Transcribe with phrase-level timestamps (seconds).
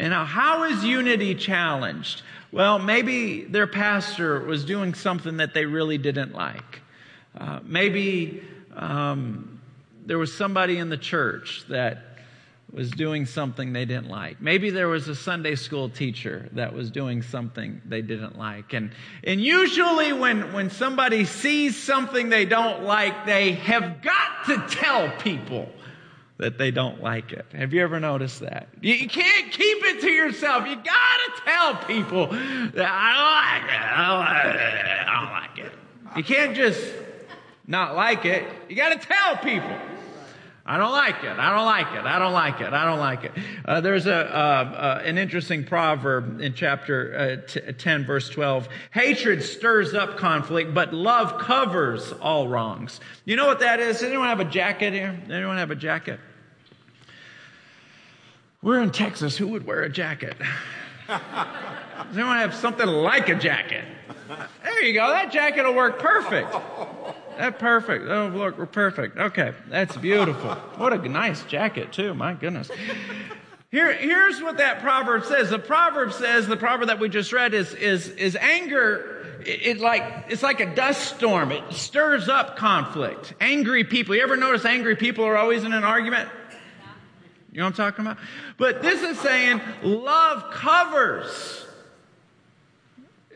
[0.00, 2.22] And now, how is unity challenged?
[2.52, 6.80] Well, maybe their pastor was doing something that they really didn't like.
[7.38, 8.42] Uh, maybe
[8.74, 9.60] um,
[10.06, 12.02] there was somebody in the church that
[12.72, 14.40] was doing something they didn't like.
[14.40, 18.72] Maybe there was a Sunday school teacher that was doing something they didn't like.
[18.72, 18.92] And,
[19.22, 25.10] and usually when, when somebody sees something they don't like, they have got to tell
[25.18, 25.68] people
[26.40, 27.44] that they don't like it.
[27.52, 28.68] Have you ever noticed that?
[28.80, 30.66] You, can't keep it to yourself.
[30.66, 33.80] You gotta tell people that I don't like it.
[33.80, 35.06] I don't like it.
[35.06, 36.16] I don't like it.
[36.16, 36.94] You can't just
[37.66, 38.48] not like it.
[38.70, 39.76] You gotta tell people.
[40.64, 41.38] I don't like it.
[41.38, 42.06] I don't like it.
[42.06, 42.72] I don't like it.
[42.72, 43.32] I don't like it.
[43.64, 48.68] Uh, there's a, uh, uh, an interesting proverb in chapter uh, t- 10, verse 12.
[48.92, 53.00] Hatred stirs up conflict, but love covers all wrongs.
[53.24, 54.02] You know what that is?
[54.02, 55.20] Anyone have a jacket here?
[55.28, 56.20] Anyone have a jacket?
[58.62, 59.36] We're in Texas.
[59.38, 60.36] Who would wear a jacket?
[61.08, 61.20] Does
[62.12, 63.84] anyone have something like a jacket?
[64.62, 65.08] There you go.
[65.08, 66.52] That jacket will work perfect.
[67.38, 68.04] That perfect.
[68.08, 69.16] Oh, look, we're perfect.
[69.16, 70.54] Okay, that's beautiful.
[70.76, 72.12] What a nice jacket, too.
[72.12, 72.70] My goodness.
[73.70, 75.48] Here, here's what that proverb says.
[75.48, 79.40] The proverb says, the proverb that we just read is, is, is anger.
[79.46, 81.50] It, it like, it's like a dust storm.
[81.50, 83.32] It stirs up conflict.
[83.40, 84.14] Angry people.
[84.14, 86.28] You ever notice angry people are always in an argument?
[87.52, 88.18] You know what I'm talking about?
[88.58, 91.66] But this is saying love covers.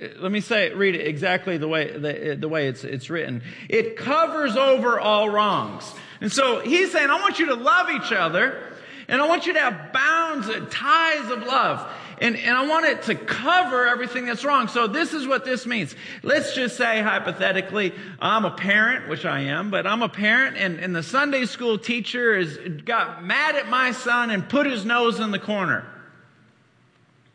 [0.01, 2.85] Uh, let me say it, read it exactly the way, the, uh, the way it's,
[2.85, 3.43] it's written.
[3.69, 5.93] It covers over all wrongs.
[6.21, 8.63] And so he's saying, I want you to love each other,
[9.09, 11.91] and I want you to have bounds and ties of love.
[12.25, 14.69] And, and I want it to cover everything that's wrong.
[14.69, 15.95] So this is what this means.
[16.23, 20.81] Let's just say hypothetically, I'm a parent, which I am, but I'm a parent and,
[20.81, 25.21] and the Sunday school teacher has got mad at my son and put his nose
[25.21, 25.85] in the corner.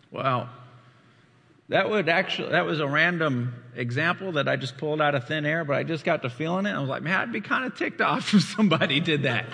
[0.09, 0.49] Well,
[1.67, 5.45] that would actually, that was a random example that I just pulled out of thin
[5.45, 6.71] air, but I just got to feeling it.
[6.71, 9.45] I was like, man, I'd be kind of ticked off if somebody did that.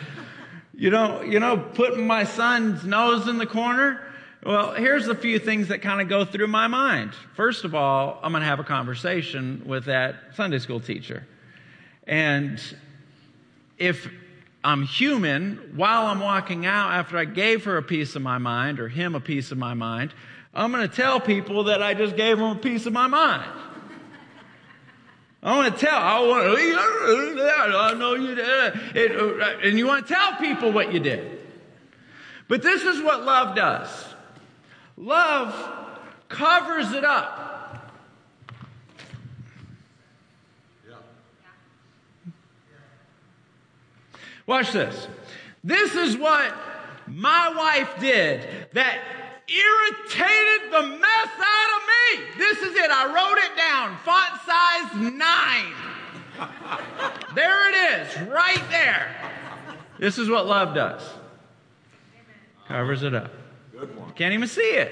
[0.74, 4.00] You know, you know, putting my son's nose in the corner.
[4.46, 7.14] Well, here's a few things that kind of go through my mind.
[7.34, 11.26] First of all, I'm going to have a conversation with that Sunday school teacher.
[12.06, 12.62] And
[13.80, 14.08] if
[14.64, 18.80] I'm human, while I'm walking out, after I gave her a piece of my mind
[18.80, 20.14] or him a piece of my mind,
[20.54, 23.52] I'm going to tell people that I just gave them a piece of my mind.
[25.42, 25.98] I want to tell.
[25.98, 26.76] I want to.
[26.78, 29.42] Oh, I know you did.
[29.42, 31.40] Uh, and you want to tell people what you did.
[32.48, 33.90] But this is what love does.
[34.98, 35.54] Love
[36.30, 37.46] covers it up.
[44.48, 45.08] Watch this.
[45.64, 46.54] This is what
[47.08, 49.00] my wife did that
[49.48, 52.26] irritated the mess out of me.
[52.38, 52.92] This is it.
[52.92, 53.98] I wrote it down.
[54.06, 55.74] Font size nine.
[57.36, 59.16] there it is, right there.
[60.00, 61.02] This is what love does.
[62.68, 63.32] Covers it up.
[64.16, 64.92] Can't even see it.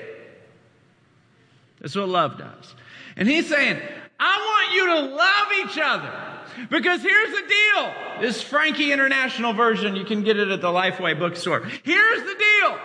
[1.80, 2.76] That's what love does.
[3.16, 3.80] And he's saying,
[4.20, 6.34] I want you to love each other.
[6.70, 7.94] Because here's the deal.
[8.22, 11.62] This Frankie International version, you can get it at the Lifeway bookstore.
[11.84, 12.80] Here's the deal.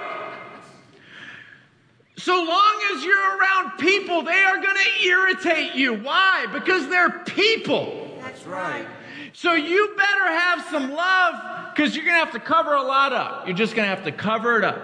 [2.17, 5.95] So long as you're around people, they are going to irritate you.
[5.95, 6.47] Why?
[6.53, 8.19] Because they're people.
[8.21, 8.87] That's right.
[9.33, 13.13] So you better have some love because you're going to have to cover a lot
[13.13, 13.47] up.
[13.47, 14.77] You're just going to have to cover it up.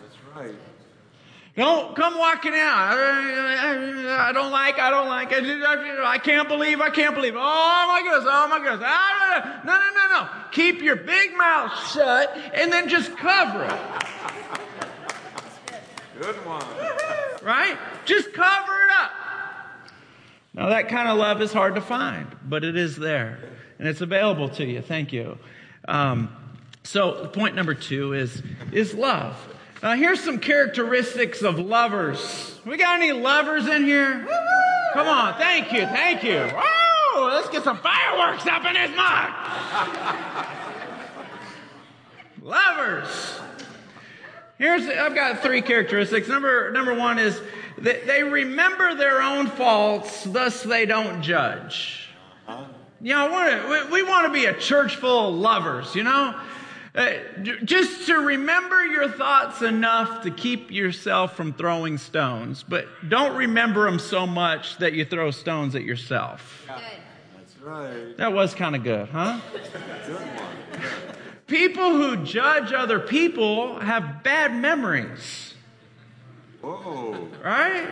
[0.00, 0.54] That's right.
[1.54, 2.96] Don't come walking out.
[2.96, 7.34] I don't like, I don't like, I can't believe, I can't believe.
[7.36, 8.80] Oh my goodness, oh my goodness.
[8.80, 10.28] No, no, no, no.
[10.50, 13.80] Keep your big mouth shut and then just cover it.
[16.20, 16.64] Good one.
[17.42, 17.76] Right?
[18.06, 19.10] Just cover it up.
[20.54, 23.38] Now, that kind of love is hard to find, but it is there.
[23.78, 24.80] And it's available to you.
[24.80, 25.38] Thank you.
[25.88, 26.34] Um,
[26.82, 29.36] so, point number two is, is love.
[29.82, 32.56] Uh, here's some characteristics of lovers.
[32.64, 34.24] We got any lovers in here?
[34.92, 35.34] Come on.
[35.34, 35.80] Thank you.
[35.80, 36.48] Thank you.
[36.54, 39.32] Oh, let's get some fireworks up in this mug.
[42.42, 43.40] lovers.
[44.56, 46.28] Here's, I've got three characteristics.
[46.28, 47.40] Number, number one is
[47.78, 52.08] that they remember their own faults, thus they don't judge.
[53.00, 56.40] You know, we, we want to be a church full of lovers, you know?
[56.94, 57.14] Uh,
[57.64, 63.86] just to remember your thoughts enough to keep yourself from throwing stones, but don't remember
[63.86, 66.66] them so much that you throw stones at yourself.
[66.66, 66.82] Good.
[67.34, 68.16] That's right.
[68.18, 69.40] That was kind of good, huh?
[69.52, 70.56] Good one.
[71.46, 75.54] People who judge other people have bad memories.
[76.60, 77.28] Whoa.
[77.42, 77.88] Right?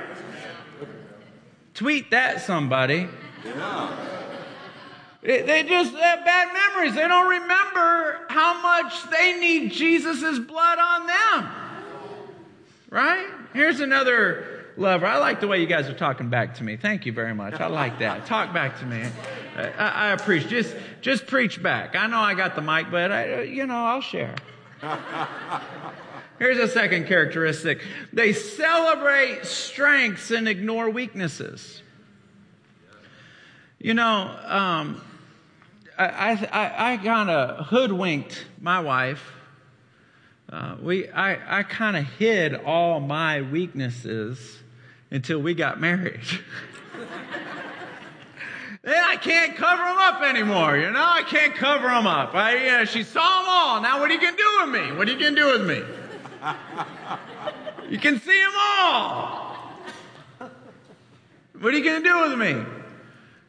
[1.72, 3.08] Tweet that, somebody.
[3.46, 4.19] Yeah.
[5.22, 6.94] They just have bad memories.
[6.94, 11.48] They don't remember how much they need Jesus' blood on them.
[12.88, 13.26] Right?
[13.52, 15.06] Here's another lover.
[15.06, 16.76] I like the way you guys are talking back to me.
[16.76, 17.60] Thank you very much.
[17.60, 18.24] I like that.
[18.24, 19.02] Talk back to me.
[19.56, 20.50] I, I appreciate.
[20.50, 21.94] Just, just preach back.
[21.96, 24.34] I know I got the mic, but I, you know, I'll share.
[26.38, 27.82] Here's a second characteristic.
[28.14, 31.82] They celebrate strengths and ignore weaknesses.
[33.78, 35.02] You know, um,
[36.00, 39.22] I, I, I kind of hoodwinked my wife.
[40.50, 44.62] Uh, we, I, I kind of hid all my weaknesses
[45.10, 46.22] until we got married.
[48.82, 51.04] then I can't cover them up anymore, you know?
[51.04, 52.34] I can't cover them up.
[52.34, 53.82] I, you know, she saw them all.
[53.82, 54.92] Now what are you going to do with me?
[54.96, 55.82] What are you going to do with me?
[57.90, 59.50] You can see them all.
[61.60, 62.79] What are you going to do with me?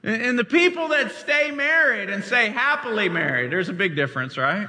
[0.04, 4.68] And the people that stay married and say happily married, there's a big difference, right?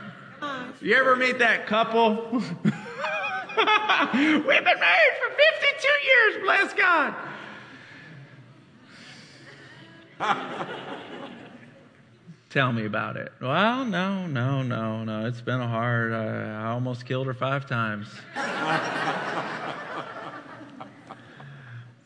[0.83, 2.29] You ever meet that couple?
[2.33, 2.43] We've
[4.13, 7.15] been married for 52 years, bless God.
[12.51, 13.33] Tell me about it.
[13.41, 15.25] Well, no, no, no, no.
[15.27, 16.13] It's been a hard.
[16.13, 18.09] Uh, I almost killed her five times.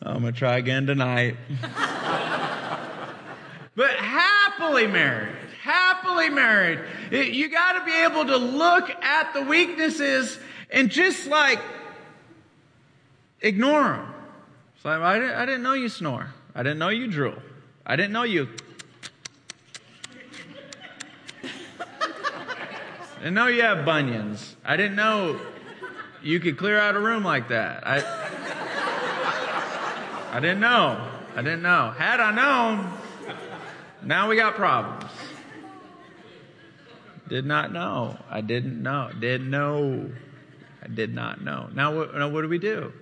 [0.01, 1.35] I'm gonna try again tonight.
[3.77, 6.79] But happily married, happily married.
[7.11, 10.39] You got to be able to look at the weaknesses
[10.71, 11.61] and just like
[13.39, 14.13] ignore them.
[14.75, 16.33] It's like, I didn't, I didn't know you snore.
[16.55, 17.35] I didn't know you drool.
[17.85, 18.49] I didn't know you.
[21.43, 21.47] I
[23.19, 24.55] didn't know you have bunions.
[24.65, 25.39] I didn't know
[26.23, 27.85] you could clear out a room like that.
[27.85, 27.97] I,
[30.31, 31.11] I didn't know.
[31.35, 31.93] I didn't know.
[31.95, 32.96] Had I known,
[34.03, 35.11] now we got problems.
[37.27, 38.17] Did not know.
[38.29, 39.11] I didn't know.
[39.19, 40.09] Didn't know.
[40.81, 41.69] I did not know.
[41.73, 42.93] Now what, now what do we do?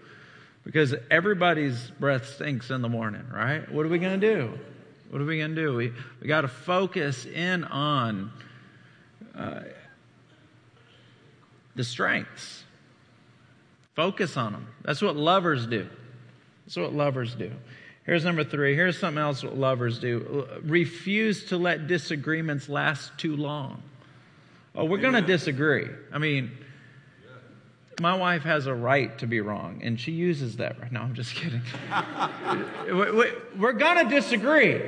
[0.63, 3.71] Because everybody's breath stinks in the morning, right?
[3.71, 4.57] What are we going to do?
[5.09, 5.75] What are we going to do?
[5.75, 8.31] We, we got to focus in on
[9.37, 9.61] uh,
[11.75, 12.63] the strengths.
[13.95, 14.67] Focus on them.
[14.83, 15.87] That's what lovers do.
[16.65, 17.51] That's what lovers do.
[18.05, 18.75] Here's number three.
[18.75, 20.47] Here's something else what lovers do.
[20.63, 23.81] Refuse to let disagreements last too long.
[24.75, 25.87] Oh, we're going to disagree.
[26.13, 26.51] I mean,
[27.99, 31.01] my wife has a right to be wrong, and she uses that right now.
[31.01, 31.61] I'm just kidding.
[32.85, 34.81] We- we- we're going to disagree.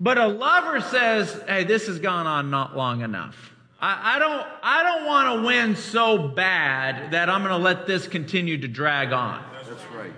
[0.00, 3.52] But a lover says, hey, this has gone on not long enough.
[3.80, 7.86] I, I don't, I don't want to win so bad that I'm going to let
[7.86, 9.42] this continue to drag on.
[9.66, 10.12] That's right.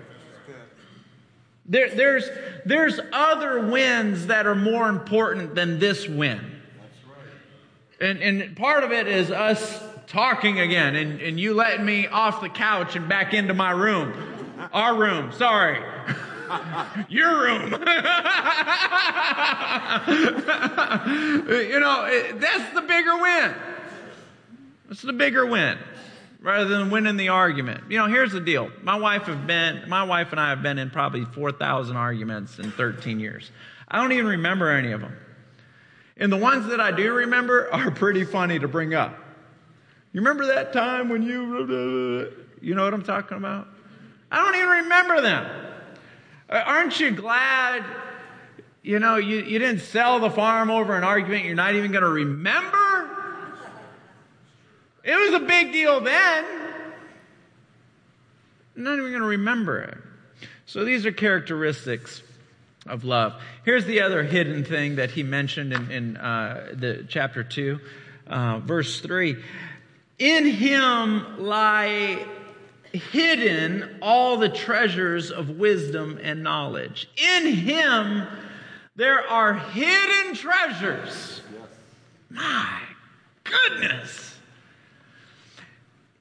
[1.68, 2.28] There, there's,
[2.64, 6.52] there's other wins that are more important than this win.
[8.00, 12.40] And, and part of it is us talking again and, and you letting me off
[12.40, 14.12] the couch and back into my room.
[14.72, 15.78] Our room, sorry.
[17.08, 17.62] Your room.
[17.72, 17.78] you
[21.80, 23.54] know, that's the bigger win.
[24.88, 25.78] That's the bigger win
[26.46, 27.82] rather than winning the argument.
[27.90, 28.70] You know, here's the deal.
[28.80, 32.70] My wife have been my wife and I have been in probably 4,000 arguments in
[32.70, 33.50] 13 years.
[33.88, 35.16] I don't even remember any of them.
[36.16, 39.18] And the ones that I do remember are pretty funny to bring up.
[40.12, 43.66] You remember that time when you you know what I'm talking about?
[44.30, 45.50] I don't even remember them.
[46.48, 47.84] Uh, Aren't you glad
[48.82, 52.04] you know you, you didn't sell the farm over an argument you're not even going
[52.04, 52.85] to remember?
[55.06, 56.44] It was a big deal then.
[58.76, 59.98] I'm not even going to remember it.
[60.66, 62.22] So these are characteristics
[62.88, 63.40] of love.
[63.64, 67.78] Here's the other hidden thing that he mentioned in, in uh, the chapter two,
[68.26, 69.36] uh, verse three.
[70.18, 72.26] In him lie
[72.92, 77.08] hidden all the treasures of wisdom and knowledge.
[77.16, 78.26] In him
[78.96, 81.42] there are hidden treasures.
[82.28, 82.80] My
[83.44, 84.35] goodness.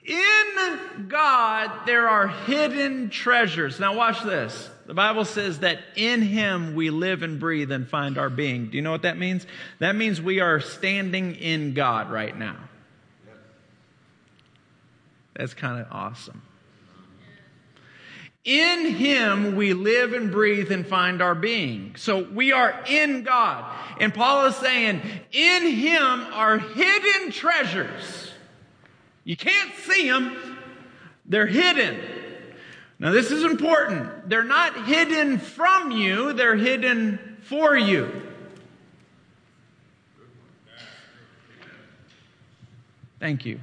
[0.06, 3.80] In God, there are hidden treasures.
[3.80, 4.70] Now, watch this.
[4.86, 8.70] The Bible says that in Him we live and breathe and find our being.
[8.70, 9.48] Do you know what that means?
[9.80, 12.58] That means we are standing in God right now.
[15.36, 16.44] That's kind of awesome.
[18.44, 21.96] In Him we live and breathe and find our being.
[21.98, 23.66] So we are in God.
[24.00, 28.34] And Paul is saying, in Him are hidden treasures.
[29.26, 30.38] You can't see them,
[31.26, 32.00] they're hidden.
[33.00, 34.30] Now, this is important.
[34.30, 38.22] They're not hidden from you, they're hidden for you.
[43.20, 43.60] Thank you.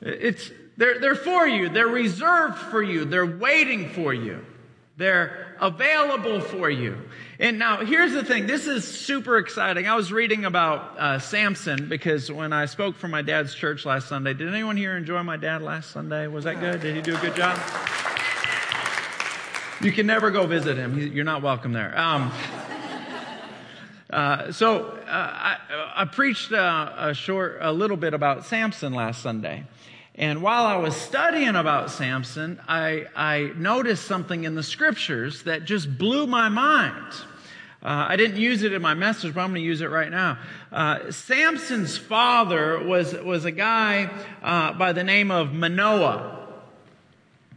[0.00, 4.44] It's, they're, they're for you, they're reserved for you, they're waiting for you,
[4.96, 6.98] they're available for you.
[7.40, 9.88] And now, here's the thing this is super exciting.
[9.88, 14.08] I was reading about uh, Samson because when I spoke for my dad's church last
[14.08, 16.26] Sunday, did anyone here enjoy my dad last Sunday?
[16.26, 16.82] Was that good?
[16.82, 17.58] Did he do a good job?
[19.80, 21.98] You can never go visit him, you're not welcome there.
[21.98, 22.30] Um,
[24.10, 25.56] uh, so uh, I,
[25.96, 29.64] I, preached uh, a short, a little bit about Samson last Sunday.
[30.14, 35.64] And while I was studying about Samson, I, I noticed something in the scriptures that
[35.64, 37.24] just blew my mind.
[37.82, 40.10] Uh, I didn't use it in my message, but I'm going to use it right
[40.10, 40.38] now.
[40.70, 44.10] Uh, Samson's father was, was a guy
[44.42, 46.46] uh, by the name of Manoah.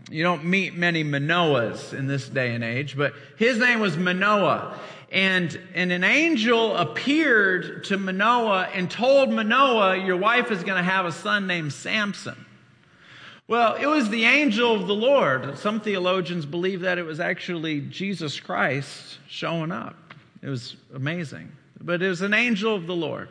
[0.10, 4.80] You don't meet many Manoahs in this day and age, but his name was Manoah.
[5.12, 10.89] And, and an angel appeared to Manoah and told Manoah, Your wife is going to
[10.89, 12.46] have a son named Samson.
[13.48, 15.58] Well, it was the angel of the Lord.
[15.58, 19.96] Some theologians believe that it was actually Jesus Christ showing up.
[20.43, 21.51] It was amazing.
[21.79, 23.29] But it was an angel of the Lord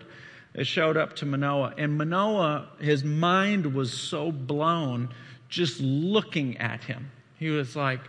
[0.54, 1.74] that showed up to Manoah.
[1.76, 5.10] And Manoah, his mind was so blown
[5.48, 7.10] just looking at him.
[7.38, 8.00] He was like,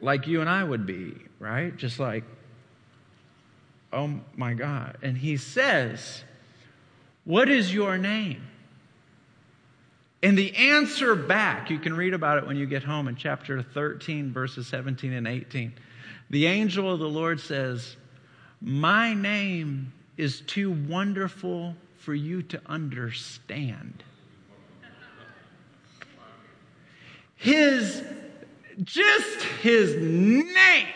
[0.00, 1.76] like you and I would be, right?
[1.76, 2.24] Just like,
[3.92, 4.98] oh my God.
[5.02, 6.22] And he says,
[7.24, 8.42] What is your name?
[10.22, 13.62] And the answer back, you can read about it when you get home in chapter
[13.62, 15.74] 13, verses 17 and 18.
[16.34, 17.96] The angel of the Lord says,
[18.60, 24.02] My name is too wonderful for you to understand.
[27.36, 28.02] His
[28.82, 30.88] just his name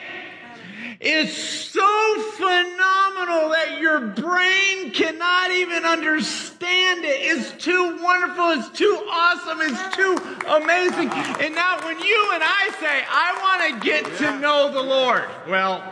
[1.00, 7.20] is so phenomenal that your brain cannot even understand it.
[7.20, 8.50] It's too wonderful.
[8.50, 9.60] It's too awesome.
[9.60, 10.16] It's too
[10.48, 11.08] amazing.
[11.40, 15.24] And now when you and I say, I want to get to know the Lord,
[15.48, 15.84] well,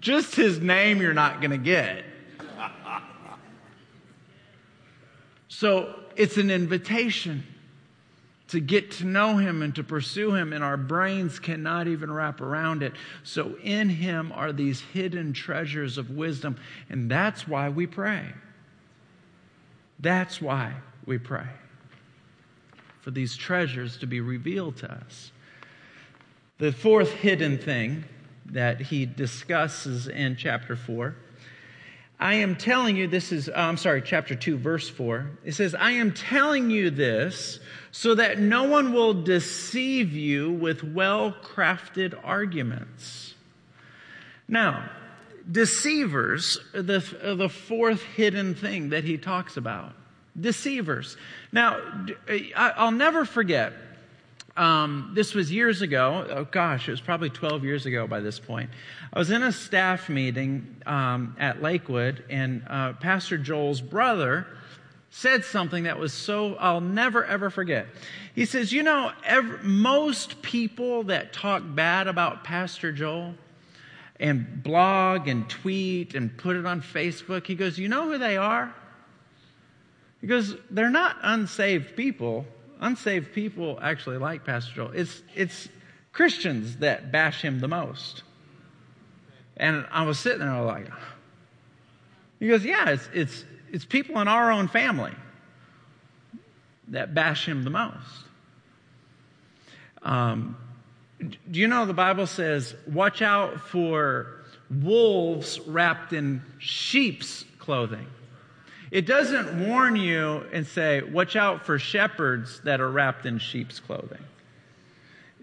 [0.00, 2.04] just his name you're not going to get.
[5.50, 7.42] So it's an invitation
[8.48, 12.40] to get to know him and to pursue him, and our brains cannot even wrap
[12.40, 12.94] around it.
[13.22, 16.56] So, in him are these hidden treasures of wisdom,
[16.88, 18.32] and that's why we pray.
[20.00, 20.74] That's why
[21.04, 21.48] we pray.
[23.00, 25.32] For these treasures to be revealed to us.
[26.58, 28.04] The fourth hidden thing
[28.46, 31.14] that he discusses in chapter 4
[32.20, 35.30] I am telling you, this is, uh, I'm sorry, chapter 2, verse 4.
[35.44, 37.60] It says, I am telling you this
[37.92, 43.34] so that no one will deceive you with well crafted arguments.
[44.48, 44.90] Now,
[45.50, 47.04] deceivers, the,
[47.36, 49.92] the fourth hidden thing that he talks about.
[50.38, 51.16] Deceivers.
[51.52, 51.80] Now,
[52.56, 53.72] I'll never forget
[54.58, 56.26] um, this was years ago.
[56.28, 58.70] Oh gosh, it was probably 12 years ago by this point.
[59.12, 64.48] I was in a staff meeting um, at Lakewood, and uh, Pastor Joel's brother
[65.10, 67.86] said something that was so I'll never ever forget.
[68.34, 73.34] He says, "You know, every, most people that talk bad about Pastor Joel."
[74.20, 77.46] And blog and tweet and put it on Facebook.
[77.46, 78.74] He goes, You know who they are?
[80.20, 82.44] He goes, They're not unsaved people
[82.80, 84.90] unsaved people actually like Pastor Joel.
[84.92, 85.68] It's, it's
[86.12, 88.22] Christians that bash him the most.
[89.56, 90.88] And I was sitting there like,
[92.38, 95.12] he goes, yeah, it's, it's, it's people in our own family
[96.88, 97.96] that bash him the most.
[100.02, 100.56] Um,
[101.18, 108.06] do you know the Bible says, watch out for wolves wrapped in sheep's clothing?
[108.90, 113.80] It doesn't warn you and say, watch out for shepherds that are wrapped in sheep's
[113.80, 114.24] clothing.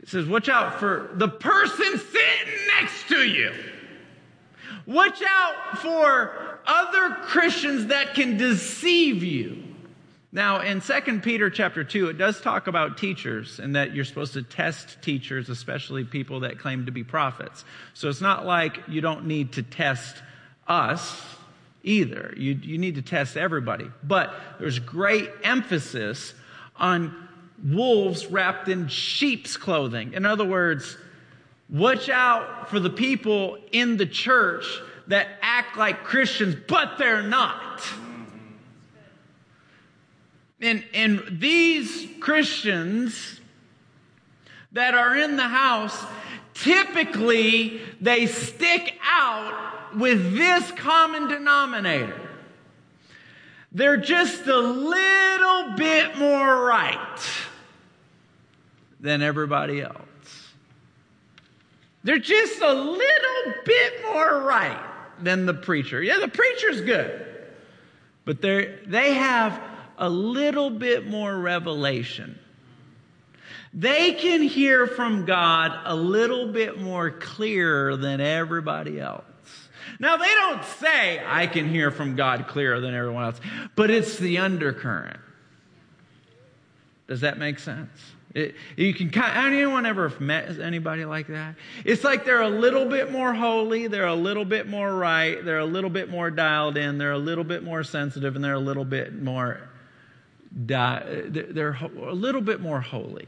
[0.01, 3.51] It says, watch out for the person sitting next to you.
[4.85, 9.63] Watch out for other Christians that can deceive you.
[10.31, 14.33] Now, in 2 Peter chapter 2, it does talk about teachers and that you're supposed
[14.33, 17.63] to test teachers, especially people that claim to be prophets.
[17.93, 20.21] So it's not like you don't need to test
[20.67, 21.23] us
[21.85, 22.33] either.
[22.35, 23.89] You, you need to test everybody.
[24.03, 26.33] But there's great emphasis
[26.75, 27.15] on
[27.63, 30.13] wolves wrapped in sheep's clothing.
[30.13, 30.97] In other words,
[31.69, 34.65] watch out for the people in the church
[35.07, 37.81] that act like Christians, but they're not.
[40.59, 43.39] and, and these Christians
[44.71, 46.03] that are in the house,
[46.55, 52.19] typically they stick out with this common denominator.
[53.71, 57.19] They're just a little bit more right
[58.99, 59.99] than everybody else.
[62.03, 64.79] They're just a little bit more right
[65.21, 66.01] than the preacher.
[66.01, 67.25] Yeah, the preacher's good,
[68.25, 69.59] but they they have
[69.97, 72.39] a little bit more revelation.
[73.73, 79.25] They can hear from God a little bit more clear than everybody else.
[79.99, 83.39] Now, they don't say, I can hear from God clearer than everyone else,
[83.75, 85.19] but it's the undercurrent.
[87.07, 87.91] Does that make sense?
[88.33, 91.55] It, you can anyone ever met anybody like that?
[91.85, 95.59] It's like they're a little bit more holy, they're a little bit more right, they're
[95.59, 98.59] a little bit more dialed in, they're a little bit more sensitive, and they're a
[98.59, 99.69] little bit more
[100.55, 103.27] they're a little bit more holy.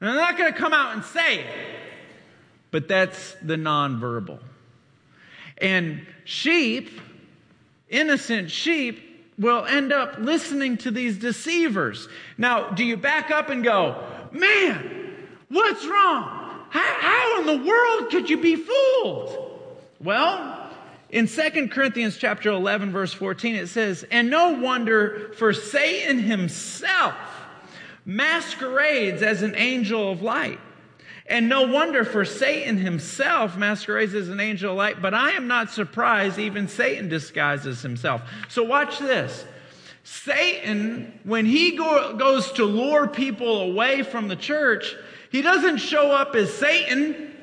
[0.00, 1.46] And they're not going to come out and say it,
[2.70, 4.40] but that's the nonverbal.
[5.58, 7.00] And sheep,
[7.88, 12.08] innocent sheep, will end up listening to these deceivers.
[12.38, 15.16] Now, do you back up and go, man,
[15.48, 16.66] what's wrong?
[16.70, 19.60] How, how in the world could you be fooled?
[20.00, 20.70] Well,
[21.10, 27.14] in 2 Corinthians chapter 11 verse 14 it says, "And no wonder for Satan himself
[28.04, 30.60] masquerades as an angel of light.
[31.26, 35.48] And no wonder, for Satan himself masquerades as an angel of light, but I am
[35.48, 38.20] not surprised even Satan disguises himself.
[38.48, 39.46] So watch this.
[40.02, 44.94] Satan, when he go, goes to lure people away from the church,
[45.30, 47.34] he doesn't show up as Satan.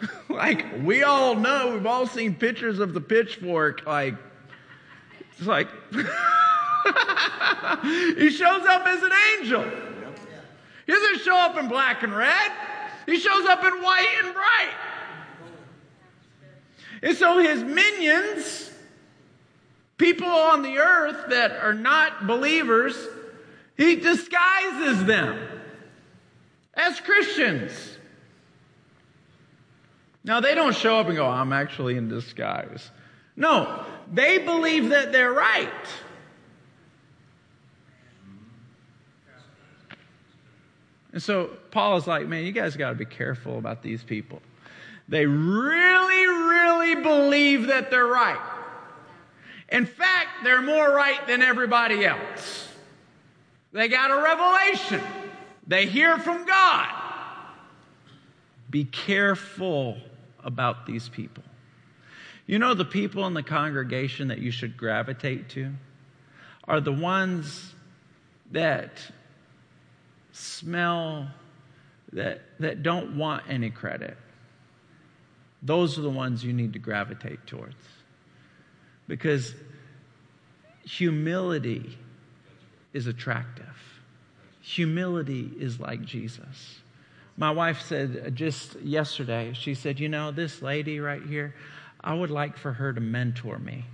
[0.30, 3.86] like, we all know, we've all seen pictures of the pitchfork.
[3.86, 4.14] Like,
[5.36, 5.68] it's like,
[8.16, 9.93] he shows up as an angel.
[10.86, 12.52] He doesn't show up in black and red.
[13.06, 14.74] He shows up in white and bright.
[17.02, 18.70] And so his minions,
[19.98, 22.96] people on the earth that are not believers,
[23.76, 25.38] he disguises them
[26.74, 27.72] as Christians.
[30.26, 32.90] Now, they don't show up and go, I'm actually in disguise.
[33.36, 35.70] No, they believe that they're right.
[41.14, 44.42] And so Paul is like, man, you guys got to be careful about these people.
[45.08, 48.40] They really, really believe that they're right.
[49.68, 52.68] In fact, they're more right than everybody else.
[53.70, 55.00] They got a revelation,
[55.68, 56.88] they hear from God.
[58.68, 59.96] Be careful
[60.42, 61.44] about these people.
[62.46, 65.74] You know, the people in the congregation that you should gravitate to
[66.64, 67.72] are the ones
[68.50, 68.98] that
[70.34, 71.28] smell
[72.12, 74.16] that, that don't want any credit.
[75.62, 77.76] Those are the ones you need to gravitate towards.
[79.06, 79.54] Because
[80.84, 81.96] humility
[82.92, 83.66] is attractive.
[84.60, 86.78] Humility is like Jesus.
[87.36, 91.54] My wife said uh, just yesterday, she said, You know, this lady right here,
[92.00, 93.84] I would like for her to mentor me.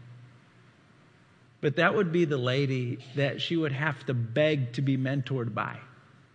[1.60, 5.54] But that would be the lady that she would have to beg to be mentored
[5.54, 5.76] by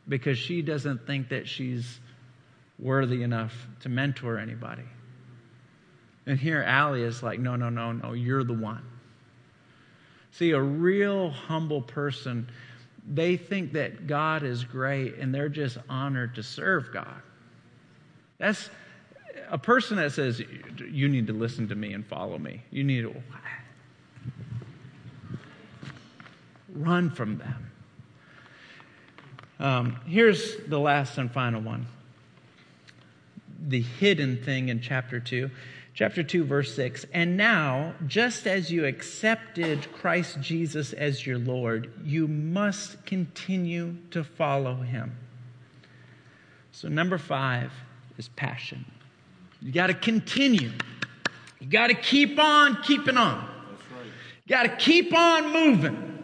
[0.07, 1.99] because she doesn't think that she's
[2.79, 4.83] worthy enough to mentor anybody.
[6.25, 8.83] And here Allie is like, no, no, no, no, you're the one.
[10.31, 12.49] See, a real humble person,
[13.07, 17.21] they think that God is great and they're just honored to serve God.
[18.37, 18.69] That's
[19.49, 20.41] a person that says,
[20.91, 22.63] you need to listen to me and follow me.
[22.71, 23.15] You need to
[26.73, 27.71] run from them.
[29.59, 31.87] Um, here's the last and final one
[33.67, 35.49] the hidden thing in chapter 2.
[35.95, 37.05] Chapter 2, verse 6.
[37.13, 44.23] And now, just as you accepted Christ Jesus as your Lord, you must continue to
[44.23, 45.15] follow him.
[46.73, 47.71] So, number five
[48.17, 48.85] is passion.
[49.61, 50.71] You got to continue.
[51.61, 53.37] You got to keep on keeping on.
[53.37, 54.05] Right.
[54.45, 56.23] You got to keep on moving.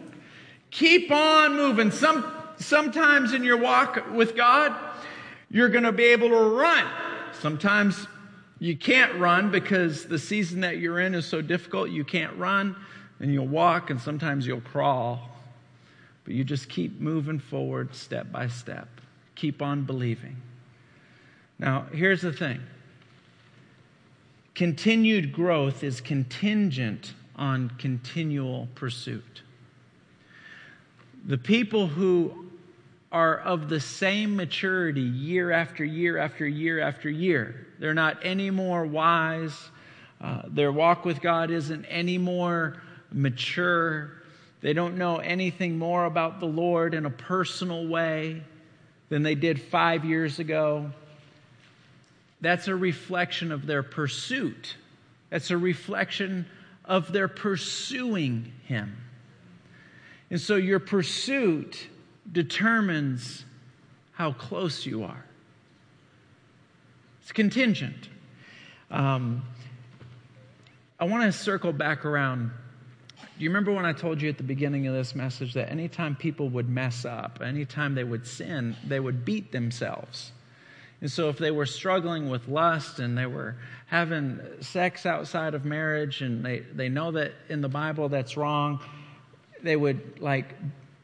[0.70, 1.90] Keep on moving.
[1.90, 2.24] Some
[2.62, 4.74] Sometimes in your walk with God,
[5.50, 6.86] you're going to be able to run.
[7.40, 8.06] Sometimes
[8.58, 12.76] you can't run because the season that you're in is so difficult, you can't run,
[13.18, 15.28] and you'll walk, and sometimes you'll crawl.
[16.24, 18.88] But you just keep moving forward step by step.
[19.34, 20.36] Keep on believing.
[21.58, 22.60] Now, here's the thing
[24.54, 29.42] continued growth is contingent on continual pursuit.
[31.24, 32.51] The people who
[33.12, 38.50] are of the same maturity year after year after year after year, they're not any
[38.50, 39.70] more wise.
[40.20, 42.80] Uh, their walk with God isn't any more
[43.12, 44.12] mature.
[44.62, 48.42] They don't know anything more about the Lord in a personal way
[49.10, 50.90] than they did five years ago.
[52.40, 54.76] That's a reflection of their pursuit.
[55.28, 56.46] That's a reflection
[56.84, 58.96] of their pursuing Him.
[60.30, 61.88] And so your pursuit
[62.30, 63.44] determines
[64.12, 65.24] how close you are.
[67.22, 68.08] It's contingent.
[68.90, 69.42] Um,
[71.00, 72.50] I want to circle back around.
[73.18, 76.14] Do you remember when I told you at the beginning of this message that anytime
[76.14, 80.32] people would mess up, anytime they would sin, they would beat themselves?
[81.00, 83.56] And so, if they were struggling with lust and they were
[83.86, 88.78] having sex outside of marriage and they, they know that in the Bible that's wrong,
[89.62, 90.54] they would like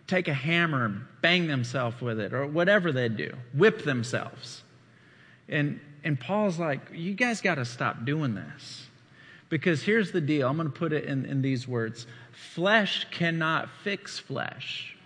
[0.09, 4.65] take a hammer and bang themselves with it or whatever they'd do, whip themselves.
[5.49, 8.87] And, and Paul's like, you guys got to stop doing this.
[9.49, 13.69] Because here's the deal I'm going to put it in, in these words flesh cannot
[13.83, 14.97] fix flesh.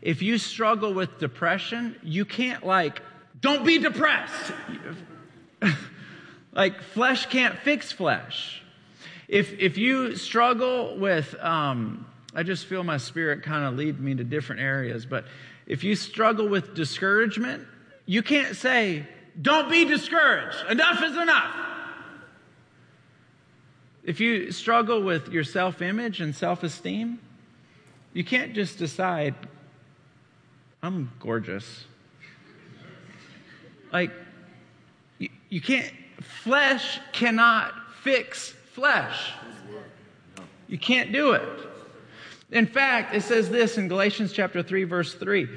[0.00, 3.00] If you struggle with depression, you can't like
[3.42, 4.52] don't be depressed.
[6.52, 8.62] like, flesh can't fix flesh.
[9.28, 14.14] If, if you struggle with, um, I just feel my spirit kind of lead me
[14.14, 15.24] to different areas, but
[15.66, 17.66] if you struggle with discouragement,
[18.06, 19.06] you can't say,
[19.40, 20.56] don't be discouraged.
[20.68, 21.54] Enough is enough.
[24.04, 27.20] If you struggle with your self image and self esteem,
[28.12, 29.34] you can't just decide,
[30.82, 31.84] I'm gorgeous.
[33.92, 34.10] Like,
[35.18, 39.32] you, you can't, flesh cannot fix flesh.
[40.66, 41.71] You can't do it.
[42.52, 45.48] In fact, it says this in Galatians chapter 3, verse 3.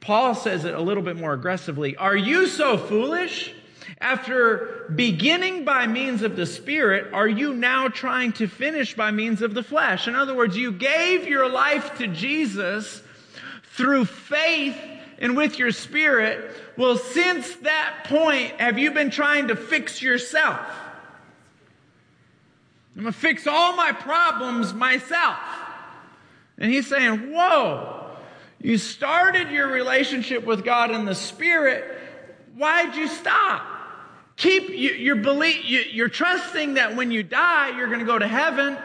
[0.00, 1.96] Paul says it a little bit more aggressively.
[1.96, 3.54] Are you so foolish?
[4.00, 9.42] After beginning by means of the Spirit, are you now trying to finish by means
[9.42, 10.08] of the flesh?
[10.08, 13.02] In other words, you gave your life to Jesus
[13.74, 14.76] through faith
[15.18, 16.54] and with your spirit.
[16.76, 20.60] Well, since that point, have you been trying to fix yourself?
[22.96, 25.38] I'm going to fix all my problems myself.
[26.58, 28.10] And he's saying, Whoa,
[28.60, 31.98] you started your relationship with God in the Spirit.
[32.56, 33.66] Why'd you stop?
[34.36, 38.76] Keep your belief, you're trusting that when you die, you're going to go to heaven.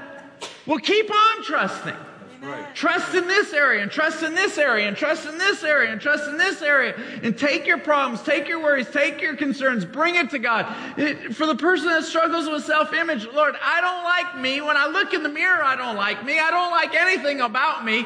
[0.65, 1.95] Well, keep on trusting.
[2.41, 2.76] Right.
[2.76, 6.00] Trust in this area and trust in this area and trust in this area and
[6.00, 10.15] trust in this area and take your problems, take your worries, take your concerns, bring
[10.15, 10.67] it to God.
[11.00, 14.62] It, for the person that struggles with self image, Lord, I don't like me.
[14.62, 16.39] When I look in the mirror, I don't like me.
[16.39, 18.06] I don't like anything about me.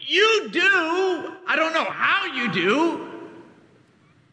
[0.00, 1.36] You do.
[1.46, 3.08] I don't know how you do.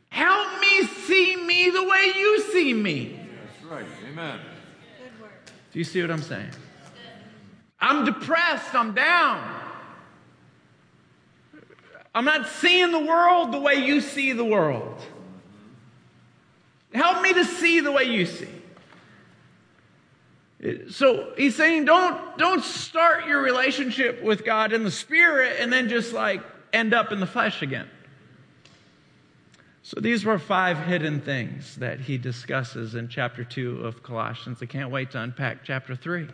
[0.10, 3.20] Help me see me the way you see me.
[3.44, 3.86] That's right.
[4.10, 4.40] Amen.
[4.98, 5.32] Good work.
[5.74, 6.52] Do you see what I'm saying?
[7.80, 8.74] I'm depressed.
[8.74, 9.62] I'm down.
[12.14, 15.02] I'm not seeing the world the way you see the world.
[16.94, 18.48] Help me to see the way you see.
[20.90, 25.90] So he's saying, don't, don't start your relationship with God in the spirit and then
[25.90, 27.90] just like end up in the flesh again.
[29.84, 34.60] So these were five hidden things that he discusses in chapter 2 of Colossians.
[34.62, 36.28] I can't wait to unpack chapter 3.